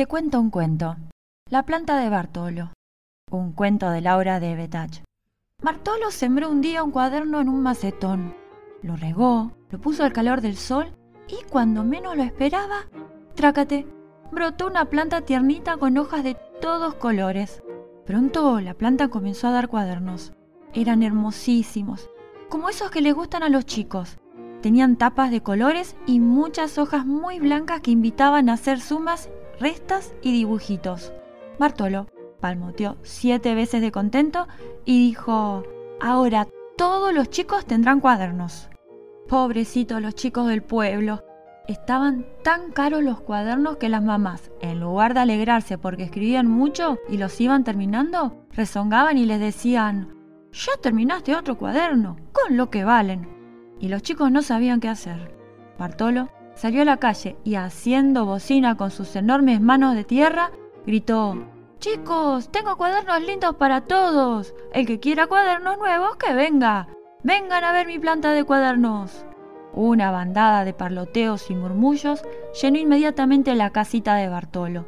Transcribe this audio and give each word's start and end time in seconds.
Te 0.00 0.06
cuento 0.06 0.40
un 0.40 0.48
cuento. 0.48 0.96
La 1.50 1.64
planta 1.64 1.98
de 1.98 2.08
Bartolo. 2.08 2.72
Un 3.30 3.52
cuento 3.52 3.90
de 3.90 4.00
Laura 4.00 4.40
de 4.40 4.54
Betach. 4.54 5.02
Bartolo 5.62 6.10
sembró 6.10 6.48
un 6.48 6.62
día 6.62 6.82
un 6.82 6.90
cuaderno 6.90 7.38
en 7.38 7.50
un 7.50 7.60
macetón. 7.60 8.34
Lo 8.80 8.96
regó, 8.96 9.52
lo 9.68 9.78
puso 9.78 10.02
al 10.02 10.14
calor 10.14 10.40
del 10.40 10.56
sol 10.56 10.96
y 11.28 11.44
cuando 11.50 11.84
menos 11.84 12.16
lo 12.16 12.22
esperaba, 12.22 12.86
trácate, 13.34 13.86
brotó 14.32 14.68
una 14.68 14.86
planta 14.86 15.20
tiernita 15.20 15.76
con 15.76 15.98
hojas 15.98 16.24
de 16.24 16.34
todos 16.62 16.94
colores. 16.94 17.62
Pronto 18.06 18.58
la 18.62 18.72
planta 18.72 19.08
comenzó 19.08 19.48
a 19.48 19.52
dar 19.52 19.68
cuadernos. 19.68 20.32
Eran 20.72 21.02
hermosísimos, 21.02 22.08
como 22.48 22.70
esos 22.70 22.90
que 22.90 23.02
les 23.02 23.12
gustan 23.12 23.42
a 23.42 23.50
los 23.50 23.66
chicos. 23.66 24.16
Tenían 24.62 24.96
tapas 24.96 25.30
de 25.30 25.42
colores 25.42 25.94
y 26.06 26.20
muchas 26.20 26.78
hojas 26.78 27.04
muy 27.04 27.38
blancas 27.38 27.82
que 27.82 27.90
invitaban 27.90 28.48
a 28.48 28.54
hacer 28.54 28.80
sumas, 28.80 29.28
restas 29.60 30.14
y 30.22 30.32
dibujitos. 30.32 31.12
Bartolo 31.58 32.06
palmoteó 32.40 32.96
siete 33.02 33.54
veces 33.54 33.82
de 33.82 33.92
contento 33.92 34.48
y 34.84 34.98
dijo, 34.98 35.62
ahora 36.00 36.48
todos 36.76 37.12
los 37.12 37.28
chicos 37.28 37.66
tendrán 37.66 38.00
cuadernos. 38.00 38.70
Pobrecitos 39.28 40.00
los 40.00 40.14
chicos 40.14 40.48
del 40.48 40.62
pueblo. 40.62 41.22
Estaban 41.68 42.26
tan 42.42 42.72
caros 42.72 43.04
los 43.04 43.20
cuadernos 43.20 43.76
que 43.76 43.90
las 43.90 44.02
mamás, 44.02 44.50
en 44.60 44.80
lugar 44.80 45.14
de 45.14 45.20
alegrarse 45.20 45.78
porque 45.78 46.04
escribían 46.04 46.48
mucho 46.48 46.98
y 47.08 47.18
los 47.18 47.38
iban 47.40 47.62
terminando, 47.62 48.44
rezongaban 48.50 49.18
y 49.18 49.26
les 49.26 49.38
decían, 49.38 50.16
ya 50.50 50.72
terminaste 50.80 51.36
otro 51.36 51.58
cuaderno, 51.58 52.16
con 52.32 52.56
lo 52.56 52.70
que 52.70 52.82
valen. 52.82 53.28
Y 53.78 53.88
los 53.88 54.02
chicos 54.02 54.32
no 54.32 54.42
sabían 54.42 54.80
qué 54.80 54.88
hacer. 54.88 55.36
Bartolo 55.78 56.28
salió 56.60 56.82
a 56.82 56.84
la 56.84 56.98
calle 56.98 57.38
y 57.42 57.54
haciendo 57.54 58.26
bocina 58.26 58.76
con 58.76 58.90
sus 58.90 59.16
enormes 59.16 59.62
manos 59.62 59.94
de 59.94 60.04
tierra, 60.04 60.50
gritó, 60.84 61.34
Chicos, 61.78 62.50
tengo 62.52 62.76
cuadernos 62.76 63.22
lindos 63.22 63.56
para 63.56 63.80
todos. 63.80 64.54
El 64.74 64.84
que 64.86 65.00
quiera 65.00 65.26
cuadernos 65.26 65.78
nuevos, 65.78 66.16
que 66.16 66.34
venga. 66.34 66.88
Vengan 67.22 67.64
a 67.64 67.72
ver 67.72 67.86
mi 67.86 67.98
planta 67.98 68.32
de 68.32 68.44
cuadernos. 68.44 69.24
Una 69.72 70.10
bandada 70.10 70.66
de 70.66 70.74
parloteos 70.74 71.50
y 71.50 71.54
murmullos 71.54 72.22
llenó 72.60 72.76
inmediatamente 72.76 73.54
la 73.54 73.70
casita 73.70 74.16
de 74.16 74.28
Bartolo. 74.28 74.84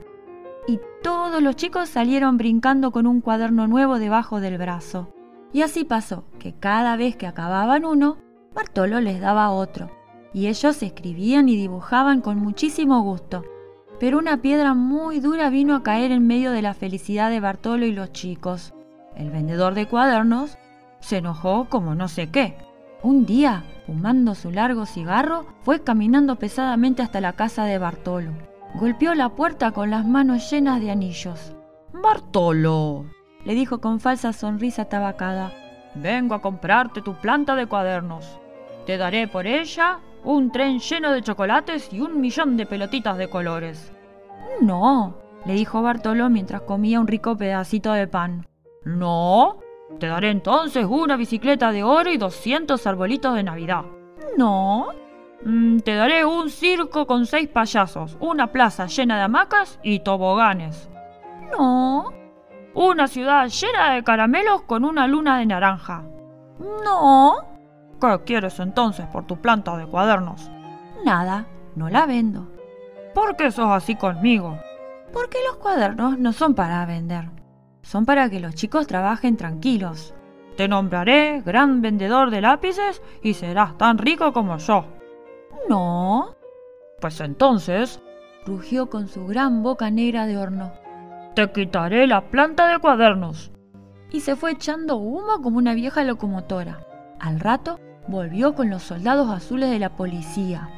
Y 0.66 0.78
todos 1.02 1.42
los 1.42 1.56
chicos 1.56 1.88
salieron 1.88 2.36
brincando 2.36 2.90
con 2.90 3.06
un 3.06 3.22
cuaderno 3.22 3.66
nuevo 3.66 3.98
debajo 3.98 4.40
del 4.40 4.58
brazo. 4.58 5.08
Y 5.54 5.62
así 5.62 5.84
pasó, 5.84 6.24
que 6.38 6.52
cada 6.52 6.98
vez 6.98 7.16
que 7.16 7.26
acababan 7.26 7.86
uno, 7.86 8.18
Bartolo 8.54 9.00
les 9.00 9.22
daba 9.22 9.50
otro. 9.52 10.01
Y 10.34 10.46
ellos 10.46 10.82
escribían 10.82 11.48
y 11.48 11.56
dibujaban 11.56 12.20
con 12.20 12.38
muchísimo 12.38 13.02
gusto 13.02 13.44
pero 14.02 14.18
una 14.18 14.38
piedra 14.38 14.74
muy 14.74 15.20
dura 15.20 15.48
vino 15.48 15.76
a 15.76 15.84
caer 15.84 16.10
en 16.10 16.26
medio 16.26 16.50
de 16.50 16.60
la 16.60 16.74
felicidad 16.74 17.30
de 17.30 17.38
Bartolo 17.38 17.86
y 17.86 17.92
los 17.92 18.10
chicos. 18.12 18.74
El 19.14 19.30
vendedor 19.30 19.74
de 19.74 19.86
cuadernos 19.86 20.58
se 20.98 21.18
enojó 21.18 21.68
como 21.68 21.94
no 21.94 22.08
sé 22.08 22.28
qué. 22.28 22.56
Un 23.04 23.26
día, 23.26 23.62
fumando 23.86 24.34
su 24.34 24.50
largo 24.50 24.86
cigarro, 24.86 25.46
fue 25.60 25.84
caminando 25.84 26.34
pesadamente 26.34 27.00
hasta 27.00 27.20
la 27.20 27.34
casa 27.34 27.64
de 27.64 27.78
Bartolo. 27.78 28.32
Golpeó 28.74 29.14
la 29.14 29.28
puerta 29.28 29.70
con 29.70 29.90
las 29.90 30.04
manos 30.04 30.50
llenas 30.50 30.80
de 30.80 30.90
anillos. 30.90 31.54
Bartolo, 31.92 33.04
le 33.44 33.54
dijo 33.54 33.80
con 33.80 34.00
falsa 34.00 34.32
sonrisa 34.32 34.86
tabacada, 34.86 35.52
vengo 35.94 36.34
a 36.34 36.42
comprarte 36.42 37.02
tu 37.02 37.14
planta 37.14 37.54
de 37.54 37.66
cuadernos. 37.66 38.40
Te 38.84 38.96
daré 38.96 39.28
por 39.28 39.46
ella 39.46 40.00
un 40.24 40.52
tren 40.52 40.78
lleno 40.78 41.12
de 41.12 41.22
chocolates 41.22 41.92
y 41.92 42.00
un 42.00 42.20
millón 42.20 42.56
de 42.56 42.66
pelotitas 42.66 43.16
de 43.16 43.28
colores. 43.28 43.92
No, 44.60 45.16
le 45.44 45.54
dijo 45.54 45.82
Bartolo 45.82 46.30
mientras 46.30 46.62
comía 46.62 47.00
un 47.00 47.06
rico 47.06 47.36
pedacito 47.36 47.92
de 47.92 48.06
pan. 48.06 48.46
No, 48.84 49.58
te 49.98 50.06
daré 50.06 50.30
entonces 50.30 50.86
una 50.88 51.16
bicicleta 51.16 51.72
de 51.72 51.82
oro 51.82 52.10
y 52.10 52.18
200 52.18 52.86
arbolitos 52.86 53.34
de 53.34 53.42
Navidad. 53.42 53.84
No. 54.36 54.88
Mm, 55.44 55.78
te 55.78 55.94
daré 55.94 56.24
un 56.24 56.50
circo 56.50 57.06
con 57.06 57.26
seis 57.26 57.48
payasos, 57.48 58.16
una 58.20 58.52
plaza 58.52 58.86
llena 58.86 59.16
de 59.16 59.22
hamacas 59.22 59.80
y 59.82 60.00
toboganes. 60.00 60.88
No. 61.56 62.12
Una 62.74 63.08
ciudad 63.08 63.48
llena 63.48 63.94
de 63.94 64.02
caramelos 64.04 64.62
con 64.62 64.84
una 64.84 65.06
luna 65.06 65.38
de 65.38 65.46
naranja. 65.46 66.04
No. 66.84 67.51
¿Qué 68.02 68.18
quieres 68.24 68.58
entonces 68.58 69.06
por 69.06 69.26
tu 69.26 69.36
planta 69.36 69.76
de 69.76 69.86
cuadernos? 69.86 70.50
Nada, 71.04 71.46
no 71.76 71.88
la 71.88 72.04
vendo. 72.04 72.48
¿Por 73.14 73.36
qué 73.36 73.52
sos 73.52 73.70
así 73.70 73.94
conmigo? 73.94 74.58
Porque 75.12 75.38
los 75.46 75.58
cuadernos 75.58 76.18
no 76.18 76.32
son 76.32 76.54
para 76.54 76.84
vender. 76.84 77.30
Son 77.82 78.04
para 78.04 78.28
que 78.28 78.40
los 78.40 78.56
chicos 78.56 78.88
trabajen 78.88 79.36
tranquilos. 79.36 80.14
Te 80.56 80.66
nombraré 80.66 81.42
gran 81.46 81.80
vendedor 81.80 82.30
de 82.30 82.40
lápices 82.40 83.00
y 83.22 83.34
serás 83.34 83.78
tan 83.78 83.98
rico 83.98 84.32
como 84.32 84.56
yo. 84.56 84.84
No. 85.68 86.34
Pues 87.00 87.20
entonces, 87.20 88.00
rugió 88.44 88.90
con 88.90 89.06
su 89.06 89.26
gran 89.28 89.62
boca 89.62 89.92
negra 89.92 90.26
de 90.26 90.38
horno. 90.38 90.72
Te 91.36 91.52
quitaré 91.52 92.08
la 92.08 92.22
planta 92.22 92.66
de 92.66 92.80
cuadernos. 92.80 93.52
Y 94.10 94.22
se 94.22 94.34
fue 94.34 94.50
echando 94.50 94.96
humo 94.96 95.40
como 95.40 95.58
una 95.58 95.74
vieja 95.74 96.02
locomotora. 96.02 96.84
Al 97.20 97.38
rato 97.38 97.78
volvió 98.08 98.54
con 98.54 98.70
los 98.70 98.82
soldados 98.82 99.30
azules 99.30 99.70
de 99.70 99.78
la 99.78 99.96
policía. 99.96 100.68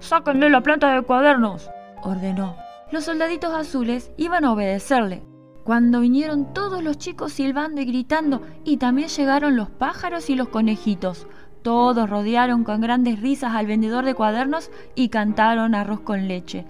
¡Sáquenle 0.00 0.50
la 0.50 0.62
planta 0.62 0.94
de 0.94 1.02
cuadernos! 1.02 1.70
ordenó. 2.02 2.56
Los 2.90 3.04
soldaditos 3.04 3.54
azules 3.54 4.10
iban 4.16 4.44
a 4.44 4.52
obedecerle. 4.52 5.22
Cuando 5.64 6.00
vinieron 6.00 6.52
todos 6.52 6.82
los 6.82 6.98
chicos 6.98 7.32
silbando 7.32 7.80
y 7.80 7.84
gritando, 7.84 8.42
y 8.64 8.78
también 8.78 9.08
llegaron 9.08 9.56
los 9.56 9.70
pájaros 9.70 10.28
y 10.28 10.34
los 10.34 10.48
conejitos. 10.48 11.28
Todos 11.62 12.10
rodearon 12.10 12.64
con 12.64 12.80
grandes 12.80 13.20
risas 13.20 13.54
al 13.54 13.66
vendedor 13.66 14.04
de 14.04 14.14
cuadernos 14.14 14.70
y 14.96 15.08
cantaron 15.08 15.76
arroz 15.76 16.00
con 16.00 16.26
leche, 16.26 16.66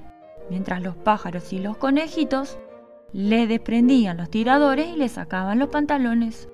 mientras 0.51 0.83
los 0.83 0.95
pájaros 0.95 1.53
y 1.55 1.59
los 1.59 1.79
conejitos 1.79 2.59
le 3.15 3.47
desprendían 3.47 4.19
los 4.19 4.29
tiradores 4.29 4.89
y 4.89 4.97
le 4.97 5.09
sacaban 5.09 5.59
los 5.59 5.71
pantalones. 5.71 6.49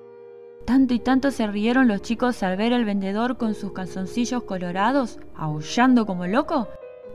Tanto 0.69 0.93
y 0.93 0.99
tanto 0.99 1.31
se 1.31 1.47
rieron 1.47 1.87
los 1.87 2.03
chicos 2.03 2.43
al 2.43 2.55
ver 2.55 2.75
al 2.75 2.85
vendedor 2.85 3.37
con 3.37 3.55
sus 3.55 3.71
calzoncillos 3.71 4.43
colorados, 4.43 5.17
aullando 5.35 6.05
como 6.05 6.27
loco, 6.27 6.67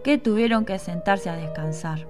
que 0.02 0.18
tuvieron 0.18 0.64
que 0.64 0.80
sentarse 0.80 1.30
a 1.30 1.36
descansar. 1.36 2.08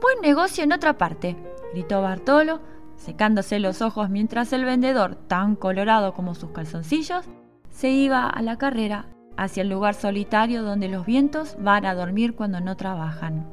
Buen 0.00 0.20
negocio 0.22 0.62
en 0.62 0.72
otra 0.72 0.96
parte, 0.96 1.34
gritó 1.72 2.02
Bartolo, 2.02 2.60
secándose 2.94 3.58
los 3.58 3.82
ojos 3.82 4.10
mientras 4.10 4.52
el 4.52 4.64
vendedor, 4.64 5.16
tan 5.26 5.56
colorado 5.56 6.14
como 6.14 6.36
sus 6.36 6.50
calzoncillos, 6.50 7.24
se 7.68 7.90
iba 7.90 8.30
a 8.30 8.40
la 8.40 8.56
carrera 8.56 9.06
hacia 9.36 9.62
el 9.62 9.68
lugar 9.70 9.94
solitario 9.94 10.62
donde 10.62 10.86
los 10.86 11.04
vientos 11.04 11.56
van 11.58 11.84
a 11.84 11.96
dormir 11.96 12.36
cuando 12.36 12.60
no 12.60 12.76
trabajan. 12.76 13.44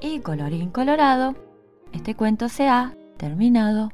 Y 0.00 0.20
colorín 0.20 0.70
colorado, 0.70 1.34
este 1.92 2.14
cuento 2.14 2.48
se 2.48 2.68
ha 2.68 2.94
terminado. 3.16 3.90